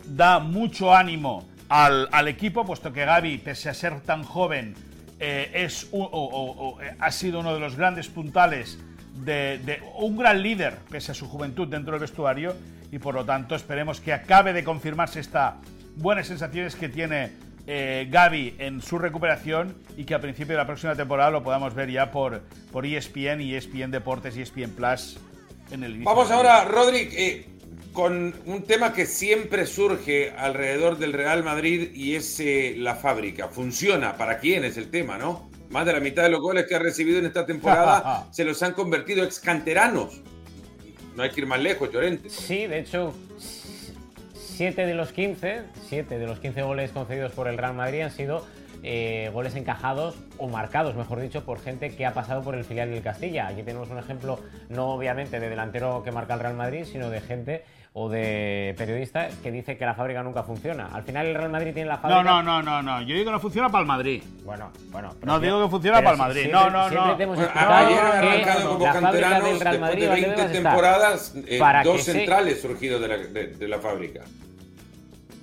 [0.06, 4.74] da mucho ánimo al, al equipo, puesto que Gaby, pese a ser tan joven,
[5.18, 8.78] eh, es eh, ha sido uno de los grandes puntales
[9.24, 12.54] de, un gran líder, pese a su juventud dentro del vestuario,
[12.92, 15.56] y por lo tanto esperemos que acabe de confirmarse esta
[15.96, 17.32] buenas sensaciones que tiene
[17.66, 21.74] eh, Gaby en su recuperación y que a principio de la próxima temporada lo podamos
[21.74, 25.18] ver ya por, por ESPN y ESPN Deportes y ESPN Plus
[25.72, 27.46] en el Vamos ahora, Rodri, eh,
[27.96, 33.48] con un tema que siempre surge alrededor del Real Madrid y es eh, la fábrica.
[33.48, 34.18] ¿Funciona?
[34.18, 35.48] ¿Para quién es el tema, no?
[35.70, 38.62] Más de la mitad de los goles que ha recibido en esta temporada se los
[38.62, 40.20] han convertido ex canteranos.
[41.16, 42.28] No hay que ir más lejos, Llorente.
[42.28, 43.14] Sí, de hecho,
[44.34, 48.10] 7 de los 15, 7 de los 15 goles concedidos por el Real Madrid han
[48.10, 48.44] sido
[48.82, 52.90] eh, goles encajados o marcados, mejor dicho, por gente que ha pasado por el filial
[52.90, 53.46] del Castilla.
[53.46, 57.22] Aquí tenemos un ejemplo, no obviamente de delantero que marca el Real Madrid, sino de
[57.22, 57.64] gente
[57.98, 60.90] o de periodista que dice que la fábrica nunca funciona.
[60.92, 62.22] Al final el Real Madrid tiene la fábrica.
[62.22, 63.00] No, no, no, no, no.
[63.00, 64.22] Yo digo que no funciona para el Madrid.
[64.44, 65.14] Bueno, bueno.
[65.22, 66.48] No digo que funciona para el Madrid.
[66.52, 67.14] no, no, no.
[67.14, 73.08] ayer ha arrancado como canteranos Real Madrid de 20 temporadas, eh, dos centrales surgidos de
[73.08, 74.24] la, de, la fábrica.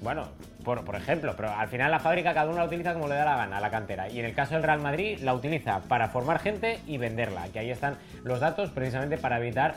[0.01, 0.27] Bueno,
[0.63, 3.25] por, por, ejemplo, pero al final la fábrica cada uno la utiliza como le da
[3.25, 4.09] la gana, la cantera.
[4.09, 7.47] Y en el caso del Real Madrid la utiliza para formar gente y venderla.
[7.51, 9.73] Que ahí están los datos precisamente para evitar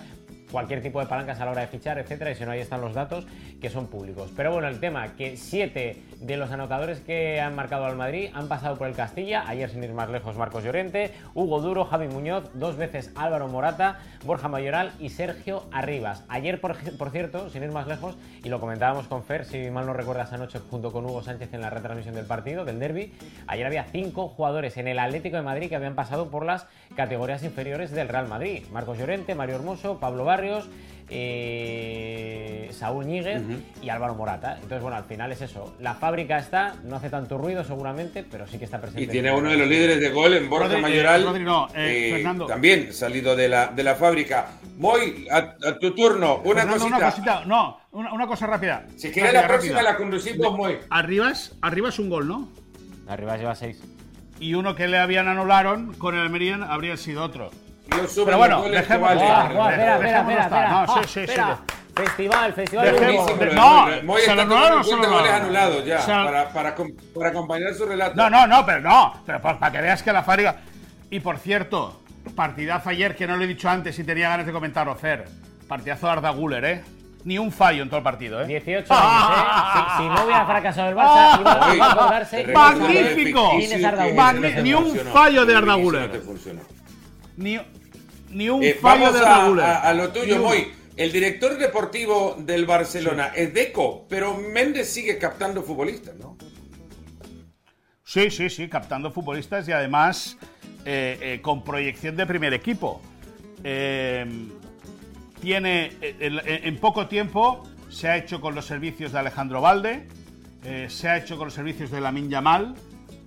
[0.51, 2.81] cualquier tipo de palancas a la hora de fichar, etcétera, y si no, ahí están
[2.81, 3.27] los datos
[3.61, 4.31] que son públicos.
[4.37, 8.49] Pero bueno, el tema, que siete de los anotadores que han marcado al Madrid han
[8.49, 12.51] pasado por el Castilla, ayer sin ir más lejos Marcos Llorente, Hugo Duro, Javi Muñoz,
[12.55, 16.25] dos veces Álvaro Morata, Borja Mayoral y Sergio Arribas.
[16.29, 16.77] Ayer, por,
[17.11, 20.59] cierto, sin ir más lejos, y lo comentábamos con Fer, si mal no recuerdas anoche,
[20.59, 23.13] junto con Hugo Sánchez en la retransmisión del partido, del derby,
[23.47, 27.43] ayer había cinco jugadores en el Atlético de Madrid que habían pasado por las categorías
[27.43, 28.65] inferiores del Real Madrid.
[28.73, 30.69] Marcos Llorente, Mario Hermoso, Pablo Barrios,
[31.09, 33.43] eh, Saúl Níguez
[33.83, 34.55] y Álvaro Morata.
[34.55, 35.75] Entonces, bueno, al final es eso.
[35.81, 39.03] La fábrica está, no hace tanto ruido seguramente, pero sí que está presente.
[39.03, 41.71] Y tiene uno de los líderes de gol en Borja Mayoral.
[41.75, 44.49] Eh, también salido de la, de la fábrica.
[44.79, 47.45] Moy, a, tu turno, una cosita.
[47.45, 48.87] No, una, cosa rápida.
[48.97, 50.79] Si quieres la próxima la conducimos, Moy.
[50.91, 52.49] Arribas, Arribas un gol, ¿no?
[53.09, 53.81] Arribas lleva seis.
[54.39, 57.51] Y uno que le habían anularon con el Almería habría sido otro.
[57.89, 59.13] Pero bueno, dejemos.
[59.13, 60.87] Espera, espera, espera.
[60.87, 61.41] No, sí, sí, sí.
[61.97, 62.95] Festival, festival.
[63.55, 66.75] no, se lo anularon o se lo anulado ya, para, para,
[67.15, 68.15] para, acompañar su relato.
[68.17, 69.23] No, no, no, pero no.
[69.25, 70.57] Pero para que veas que la fábrica.
[71.09, 72.03] Y por cierto,
[72.35, 75.25] partidazo ayer que no lo he dicho antes y tenía ganas de comentarlo, Fer.
[75.67, 76.85] Partidazo de Arda Guller, ¿eh?
[77.25, 78.47] Ni un fallo en todo el partido, ¿eh?
[78.47, 79.83] 18 años, ¿eh?
[79.97, 82.47] Si, no hubiera fracasado el Barça, iba, a acordarse.
[82.53, 83.53] ¡Magnífico!
[84.63, 86.23] Ni un fallo de Arda Guller.
[87.37, 87.59] Ni,
[88.37, 90.71] ni un eh, fallo de a, a, lo tuyo, Moy.
[90.95, 96.37] El director deportivo del Barcelona es Deco, pero Méndez sigue captando futbolistas, ¿no?
[98.05, 100.37] Sí, sí, sí, captando futbolistas y además
[100.85, 103.01] eh, eh, con proyección de primer equipo.
[105.41, 110.07] tiene, en poco tiempo se ha hecho con los servicios de Alejandro Valde,
[110.89, 112.75] se ha hecho con los servicios de Lamin Yamal,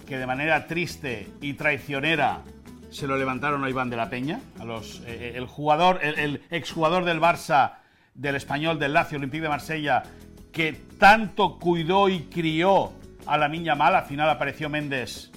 [0.08, 2.44] que de manera triste y traicionera
[2.92, 6.42] se lo levantaron a Iván de la Peña, a los, eh, eh, el jugador, el,
[6.50, 7.78] exjugador del Barça,
[8.14, 10.04] del español, del Lazio, Olympique de Marsella,
[10.52, 12.92] que tanto cuidó y crió
[13.26, 15.32] a la niña mala, al final apareció Méndez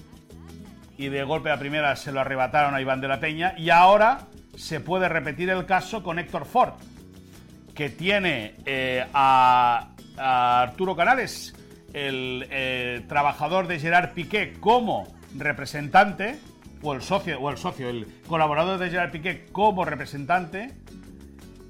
[0.96, 3.54] y de golpe a primera se lo arrebataron a Iván de la Peña.
[3.58, 6.74] Y ahora se puede repetir el caso con Héctor Ford,
[7.74, 11.54] que tiene eh, a, Arturo Canales,
[11.92, 16.38] el trabajador de Gerard Piqué, como representante
[16.82, 20.72] o el socio, o el socio, el colaborador de Gerard Piqué como representante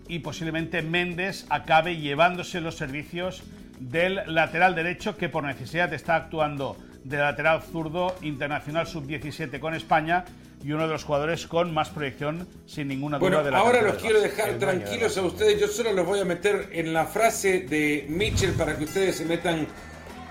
[0.09, 3.43] y posiblemente Méndez acabe llevándose los servicios
[3.79, 10.25] del lateral derecho que por necesidad está actuando de lateral zurdo internacional sub-17 con España,
[10.65, 13.29] y uno de los jugadores con más proyección, sin ninguna duda.
[13.29, 15.61] Bueno, de la ahora los del quiero dejar tranquilos a ustedes.
[15.61, 19.25] Yo solo los voy a meter en la frase de Mitchell para que ustedes se
[19.25, 19.67] metan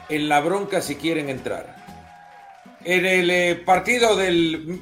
[0.10, 1.81] en la bronca si quieren entrar.
[2.84, 4.80] En el eh, partido del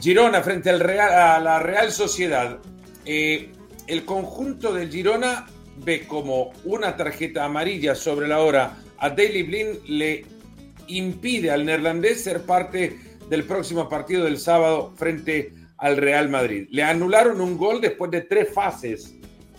[0.00, 2.58] Girona frente al Real, a la Real Sociedad,
[3.04, 3.52] eh,
[3.86, 9.84] el conjunto del Girona ve como una tarjeta amarilla sobre la hora a Daily Blind
[9.86, 10.24] le
[10.88, 16.68] impide al neerlandés ser parte del próximo partido del sábado frente al Real Madrid.
[16.70, 19.16] Le anularon un gol después de tres fases,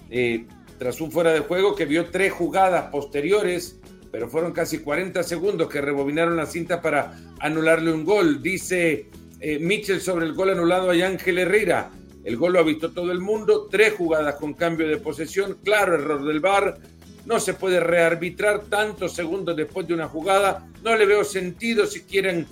[0.09, 0.45] eh,
[0.77, 3.79] tras un fuera de juego que vio tres jugadas posteriores,
[4.13, 8.43] pero fueron casi 40 segundos que rebobinaron la cinta para anularle un gol.
[8.43, 9.07] Dice
[9.39, 11.89] eh, Mitchell sobre el gol anulado a Ángel Herrera.
[12.23, 15.95] El gol lo ha visto todo el mundo, tres jugadas con cambio de posesión, claro
[15.95, 16.77] error del VAR,
[17.25, 22.01] no se puede rearbitrar tantos segundos después de una jugada, no le veo sentido si
[22.01, 22.45] quieren,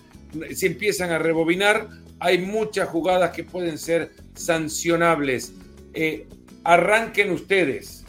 [0.56, 5.54] si empiezan a rebobinar, hay muchas jugadas que pueden ser sancionables.
[5.94, 6.26] Eh,
[6.64, 8.04] arranquen ustedes,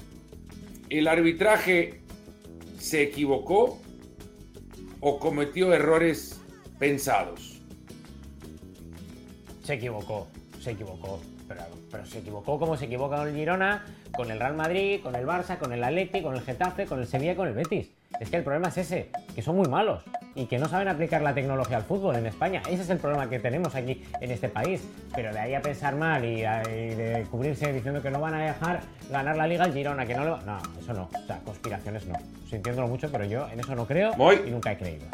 [0.89, 2.02] ¿el arbitraje
[2.83, 3.79] se equivocó
[5.01, 6.41] o cometió errores
[6.81, 7.61] pensados?
[9.63, 10.27] Se equivocó,
[10.61, 11.21] se equivocó.
[11.47, 15.15] Pero, pero se equivocó como se equivoca con el Girona, con el Real Madrid, con
[15.15, 17.89] el Barça, con el Atleti, con el Getafe, con el Sevilla con el Betis.
[18.19, 20.03] Es que el problema es ese, que son muy malos
[20.35, 22.63] y que no saben aplicar la tecnología al fútbol en España.
[22.69, 24.83] Ese es el problema que tenemos aquí en este país.
[25.15, 28.35] Pero de ahí a pensar mal y, a- y de cubrirse diciendo que no van
[28.35, 30.41] a dejar ganar la liga al Girona, que no lo...
[30.43, 31.11] No, eso no.
[31.13, 32.15] O sea, conspiraciones no.
[32.49, 34.41] Sintiéndolo mucho, pero yo en eso no creo Voy.
[34.47, 35.05] y nunca he creído.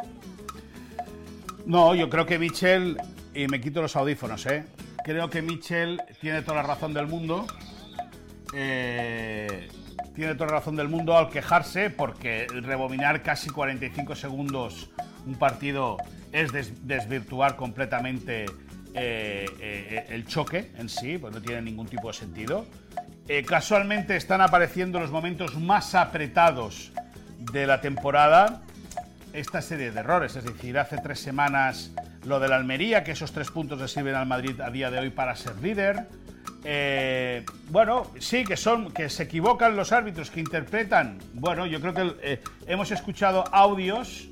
[1.66, 2.96] No, yo creo que Michel,
[3.35, 4.64] y me quito los audífonos, ¿eh?
[5.04, 7.46] Creo que Michel tiene toda la razón del mundo.
[8.54, 9.68] eh,
[10.18, 14.90] tiene toda la razón del mundo al quejarse porque rebobinar casi 45 segundos
[15.24, 15.96] un partido
[16.33, 18.46] es des- desvirtuar completamente
[18.94, 22.66] eh, eh, el choque en sí, pues no tiene ningún tipo de sentido.
[23.28, 26.90] Eh, casualmente están apareciendo los momentos más apretados
[27.52, 28.62] de la temporada
[29.33, 30.35] esta serie de errores.
[30.35, 31.92] Es decir, hace tres semanas
[32.24, 34.98] lo de la Almería, que esos tres puntos le sirven al Madrid a día de
[34.98, 36.09] hoy para ser líder.
[36.65, 41.19] Eh, bueno, sí, que son, que se equivocan los árbitros, que interpretan.
[41.35, 44.29] Bueno, yo creo que eh, hemos escuchado audios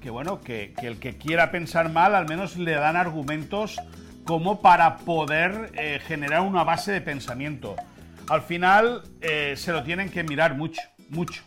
[0.00, 3.78] que bueno, que, el que quiera pensar mal al menos le dan argumentos
[4.24, 7.76] como para poder eh, generar una base de pensamiento.
[8.28, 11.42] Al final se lo tienen que mirar mucho, mucho,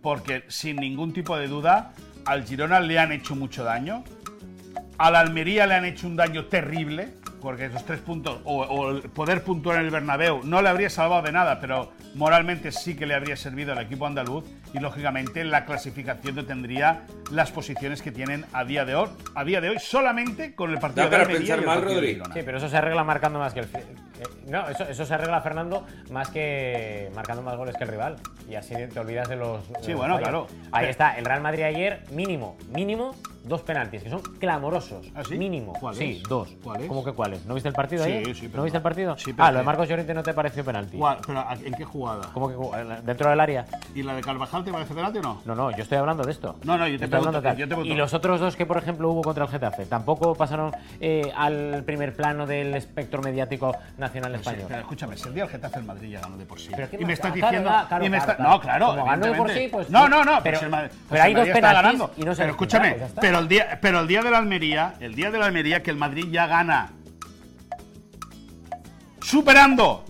[0.00, 1.92] porque sin ningún tipo de duda
[2.24, 4.04] al Girona le han hecho mucho daño,
[4.98, 9.00] a la Almería le han hecho un daño terrible, porque esos tres puntos, o, o
[9.10, 13.06] poder puntuar en el Bernabéu, no le habría salvado de nada, pero moralmente sí que
[13.06, 18.12] le habría servido al equipo andaluz y lógicamente la clasificación no tendría las posiciones que
[18.12, 21.10] tienen a día de hoy, a día de hoy solamente con el partido Da de
[21.10, 22.14] para Almería pensar y el mal, partido de Rodri.
[22.14, 22.34] Girona.
[22.34, 23.66] Sí, pero eso se arregla marcando más que el.
[23.66, 23.86] eh,
[24.46, 28.16] no, eso, eso se arregla, Fernando, más que marcando más goles que el rival.
[28.48, 29.68] Y así te olvidas de los.
[29.68, 30.28] de Sí, los bueno, fallos.
[30.28, 30.46] claro.
[30.72, 35.06] Ahí Pero- está, el Real Madrid ayer, mínimo, mínimo, dos penaltis, que son clamorosos.
[35.14, 35.38] ¿Ah, sí?
[35.38, 35.72] Mínimo.
[35.74, 35.98] ¿Cuáles?
[35.98, 36.48] Sí, dos.
[36.62, 36.88] ¿Cuáles?
[36.88, 37.44] ¿Cómo que cuáles?
[37.46, 38.34] ¿No viste el partido Sí, ayer?
[38.34, 39.16] sí, pero ¿No viste el partido?
[39.18, 40.98] Sí, pero ah, lo de Marcos Llorente no te pareció penalti.
[40.98, 41.18] ¿Cuál?
[41.26, 42.28] Pero, ¿En qué jugada?
[42.34, 43.66] ¿Cómo que eh, dentro del área?
[43.94, 45.42] ¿Y la de Carvajal penalti o no?
[45.44, 46.56] No, no, yo estoy hablando de esto.
[46.64, 47.92] No, no, yo te Estoy hablando pregunto- yo te pregunto.
[47.92, 51.82] Y los otros dos que, por ejemplo, hubo contra el Getafe, tampoco pasaron eh, al
[51.84, 54.66] primer plano del espectro mediático nacional español.
[54.68, 56.70] pero escúchame, si el día el Getafe el Madrid ya ganó de por sí.
[56.74, 57.32] Pero ¿qué y me estás?
[57.32, 57.70] Claro, diciendo.
[57.70, 58.50] da, claro, y me claro, está- claro.
[58.56, 58.86] No, claro.
[58.86, 59.70] Como ganó de por sí, evidentemente.
[59.76, 60.42] pues No, no, no.
[60.42, 62.10] Pero- pues el Madrid- pero pues hay el dos penaltis ganando.
[62.16, 65.14] y no se Pero escúchame, pero el, día, pero el día de la Almería, el
[65.14, 66.90] día de la Almería, que el Madrid ya gana.
[69.22, 70.04] Superando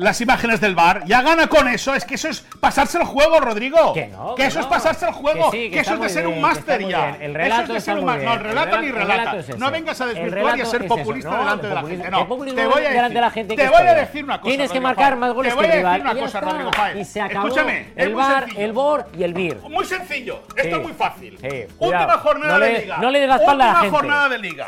[0.00, 1.94] las imágenes del bar, ya gana con eso.
[1.94, 3.92] Es que eso es pasarse el juego, Rodrigo.
[3.92, 4.70] Que no, Que que eso es no.
[4.70, 5.50] pasarse el juego.
[5.50, 7.10] Que sí, que Que eso es de ser un bien, que máster ya.
[7.20, 8.24] El Eso relato es de ser un bien.
[8.24, 9.36] No, El relato- ni el relata.
[9.38, 9.58] es.
[9.58, 12.04] No vengas a El desvirtuar y a ser es populista No, delante de la gente.
[12.04, 14.24] ¿qué No, te voy a delante de la decir, gente te que voy a decir
[14.24, 14.48] una cosa.
[14.48, 16.12] Tienes que marcar más goles Te voy que a el decir rival.
[16.16, 16.40] una cosa.
[16.40, 16.96] Rodrigo Páez.
[16.96, 19.58] Y se acabó Escúchame, es el bar, el BOR y el BIR.
[19.68, 20.68] Muy sencillo, esto Sí.
[20.68, 21.38] es muy fácil.
[21.40, 22.96] Sí, Última jornada de liga.
[22.98, 24.66] no le des la Última jornada de liga.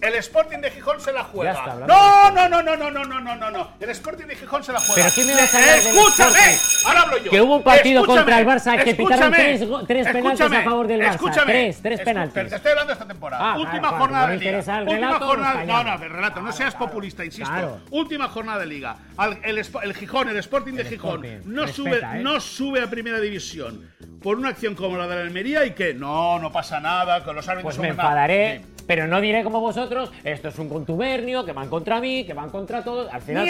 [0.00, 1.52] El Sporting de Gijón se la juega.
[1.52, 3.68] Está, no, no, no, no, no, no, no, no, no, no.
[3.80, 4.94] El Sporting de Gijón se la juega.
[4.96, 6.86] Pero ¿quién me vas a hablar del Escúchame, Sporting?
[6.88, 7.30] ahora hablo yo.
[7.30, 10.86] Que hubo un partido Escúchame, contra el Barça que pitaron tres tres penaltis a favor
[10.86, 11.10] del Barça.
[11.14, 11.52] Escúchame.
[11.52, 12.34] Tres, tres penaltis.
[12.34, 13.52] Pero te estoy hablando de esta temporada.
[13.52, 14.50] Ah, Última claro, jornada de liga.
[14.50, 15.64] el Última relato, jornada.
[15.64, 17.50] No, no, el relato, no seas populista, insisto.
[17.50, 17.80] Claro.
[17.90, 18.96] Última jornada de liga.
[19.42, 22.22] El, Espo- el Gijón, el Sporting de El Gijón, no Respeta, sube, ¿eh?
[22.22, 23.90] no sube a primera división
[24.22, 27.36] por una acción como la de la Almería y que no, no pasa nada, con
[27.36, 28.62] los árbitros Pues me enfadaré.
[28.86, 32.50] Pero no diré como vosotros, esto es un contubernio, que van contra mí, que van
[32.50, 33.12] contra todos.
[33.12, 33.44] Al final,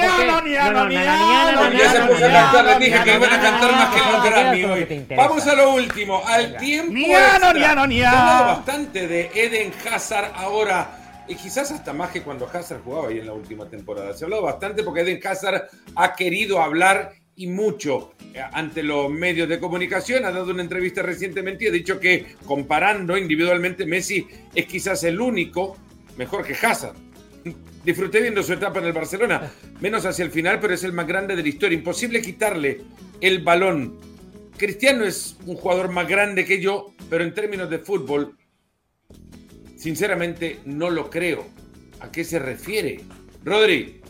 [2.78, 5.06] dije que iban a cantar más que contra mí hoy.
[5.16, 11.00] Vamos a lo último, al tiempo se ha hablado bastante de Eden Hazard ahora.
[11.26, 14.12] Y quizás hasta más que cuando Hazard jugaba ahí en la última temporada.
[14.12, 19.10] Se ha hablado bastante porque Eden Hazard ha querido hablar y mucho eh, ante los
[19.10, 20.24] medios de comunicación.
[20.24, 25.20] Ha dado una entrevista recientemente y ha dicho que comparando individualmente Messi es quizás el
[25.20, 25.76] único
[26.16, 26.96] mejor que Hazard.
[27.84, 31.06] Disfruté viendo su etapa en el Barcelona, menos hacia el final, pero es el más
[31.06, 31.76] grande de la historia.
[31.76, 32.80] Imposible quitarle
[33.20, 33.98] el balón.
[34.56, 38.36] Cristiano es un jugador más grande que yo, pero en términos de fútbol
[39.84, 41.46] Sinceramente, no lo creo.
[42.00, 43.02] ¿A qué se refiere?
[43.44, 44.00] Rodri.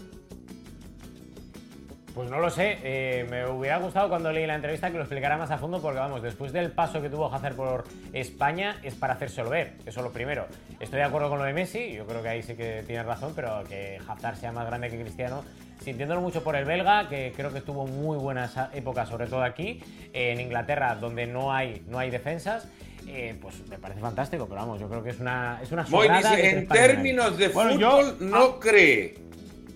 [2.15, 5.37] Pues no lo sé, eh, me hubiera gustado cuando leí la entrevista que lo explicara
[5.37, 9.15] más a fondo porque vamos, después del paso que tuvo Hazard por España es para
[9.15, 10.47] hacérselo ver, eso es lo primero.
[10.79, 13.33] Estoy de acuerdo con lo de Messi, yo creo que ahí sí que tiene razón,
[13.35, 15.45] pero que Hazard sea más grande que Cristiano,
[15.83, 19.83] sintiéndolo mucho por el belga, que creo que tuvo muy buenas épocas, sobre todo aquí,
[20.13, 22.69] en Inglaterra, donde no hay, no hay defensas,
[23.09, 26.49] eh, pues me parece fantástico, pero vamos, yo creo que es una, es una dice,
[26.49, 28.57] en términos de fútbol, no ah.
[28.61, 29.17] cree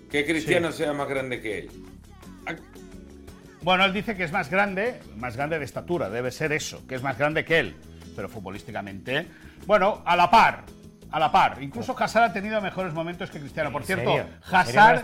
[0.09, 1.88] que Cristiano sea más grande que él.
[3.61, 6.95] Bueno, él dice que es más grande, más grande de estatura, debe ser eso, que
[6.95, 7.75] es más grande que él.
[8.15, 9.27] Pero futbolísticamente,
[9.65, 10.63] bueno, a la par,
[11.11, 11.61] a la par.
[11.61, 13.71] Incluso Hazard ha tenido mejores momentos que Cristiano.
[13.71, 14.15] Por cierto,
[14.51, 15.01] Hazard.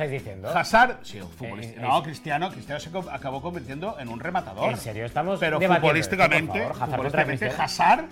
[0.56, 0.98] Hazard.
[1.04, 1.82] Sí, futbolista.
[1.82, 4.70] no, Cristiano, Cristiano se acabó convirtiendo en un rematador.
[4.72, 5.40] En serio, estamos.
[5.40, 8.06] Pero futbolísticamente, futbolísticamente Hazard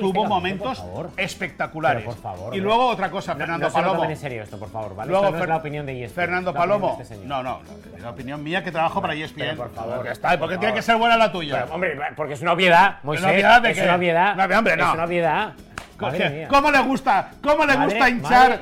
[0.00, 0.84] tuvo momentos
[1.16, 2.04] espectaculares.
[2.04, 4.04] por favor, y luego otra cosa, Fernando Palomo.
[4.04, 5.10] en serio esto, por favor, ¿vale?
[5.10, 6.14] Luego, no es la opinión de ESPN.
[6.14, 6.98] Fernando Palomo.
[7.00, 7.60] Este no, no,
[8.00, 9.56] la opinión mía que trabajo para ESPN.
[9.56, 10.06] por favor.
[10.08, 11.66] Está, porque tiene que ser buena la tuya.
[11.70, 13.24] hombre, porque es una obviedad, Moisés.
[13.24, 14.58] Es una obviedad de Es una obviedad.
[14.58, 14.88] hombre, no.
[14.88, 15.52] Es una obviedad.
[15.98, 18.60] ¿Cómo le gusta, cómo le gusta hinchar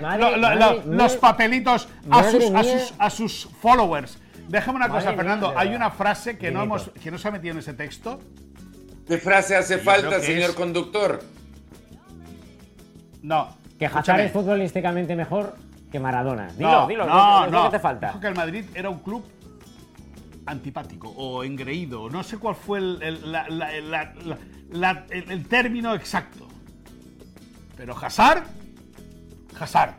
[0.87, 4.19] los papelitos a sus, a sus, a, sus, followers?
[4.49, 5.53] Déjame una cosa, Fernando.
[5.57, 8.21] Hay una frase que no, hemos, que no se ha metido en ese texto.
[9.07, 11.23] ¿Qué frase hace falta, señor conductor?
[13.23, 13.57] No.
[13.79, 15.55] Que Hazard es futbolísticamente mejor
[15.93, 16.49] que Maradona.
[16.57, 18.07] Dilo, dilo, no, no, ¿qué te falta?
[18.09, 19.25] Dijo que el Madrid era un club
[20.47, 22.09] antipático o engreído.
[22.09, 23.03] No sé cuál fue el,
[25.11, 26.47] el término exacto.
[27.77, 28.43] Pero Hazard,
[29.61, 29.95] Hazard,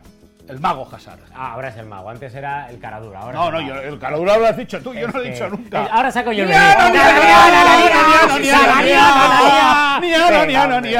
[0.48, 1.20] el mago Hazard.
[1.34, 2.10] Ah, ahora es el mago.
[2.10, 3.20] Antes era el caradura.
[3.20, 5.48] Ahora no, no, yo, el caradura lo has dicho tú, yo no lo he dicho
[5.48, 5.86] nunca.
[5.86, 6.50] ahora saco yo el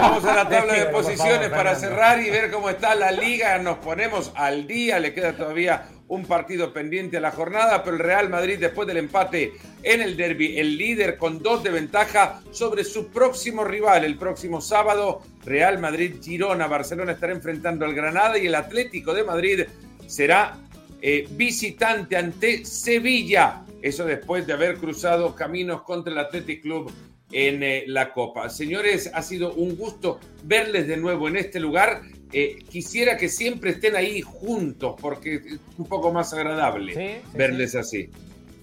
[0.03, 3.59] Vamos a la tabla de posiciones para cerrar y ver cómo está la liga.
[3.59, 4.99] Nos ponemos al día.
[4.99, 8.97] Le queda todavía un partido pendiente a la jornada, pero el Real Madrid después del
[8.97, 14.17] empate en el derby, el líder con dos de ventaja sobre su próximo rival el
[14.17, 16.67] próximo sábado, Real Madrid-Girona.
[16.67, 19.65] Barcelona estará enfrentando al Granada y el Atlético de Madrid
[20.07, 20.57] será
[21.01, 23.63] eh, visitante ante Sevilla.
[23.83, 26.91] Eso después de haber cruzado caminos contra el Athletic Club
[27.33, 28.49] en eh, la Copa.
[28.49, 32.03] Señores, ha sido un gusto verles de nuevo en este lugar.
[32.33, 38.11] Eh, quisiera que siempre estén ahí juntos porque es un poco más agradable verles así.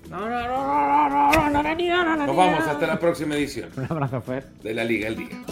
[0.10, 0.22] Nos
[2.36, 3.70] vamos hasta la próxima edición.
[3.76, 4.46] Un abrazo, Fer.
[4.62, 5.44] De la Liga El Día.